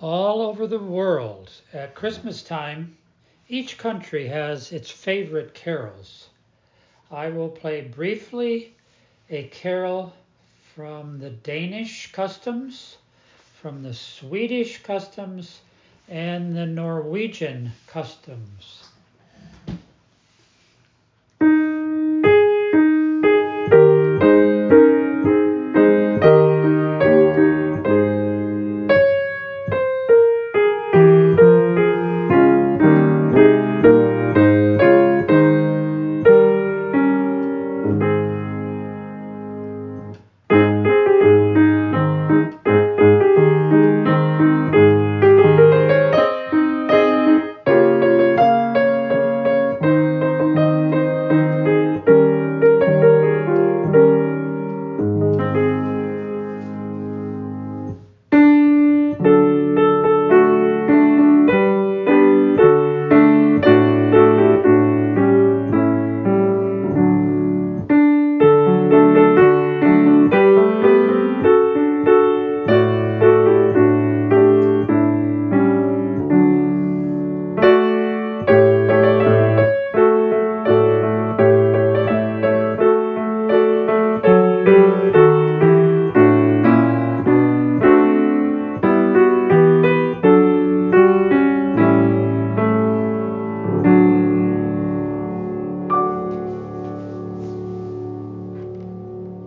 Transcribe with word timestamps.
All 0.00 0.42
over 0.42 0.66
the 0.66 0.80
world, 0.80 1.52
at 1.72 1.94
Christmas 1.94 2.42
time, 2.42 2.96
each 3.48 3.78
country 3.78 4.26
has 4.26 4.72
its 4.72 4.90
favorite 4.90 5.54
carols. 5.54 6.30
I 7.12 7.28
will 7.28 7.48
play 7.48 7.80
briefly 7.82 8.74
a 9.30 9.44
carol 9.44 10.12
from 10.74 11.20
the 11.20 11.30
Danish 11.30 12.10
customs, 12.10 12.96
from 13.54 13.84
the 13.84 13.94
Swedish 13.94 14.82
customs, 14.82 15.60
and 16.08 16.56
the 16.56 16.66
Norwegian 16.66 17.70
customs. 17.86 18.88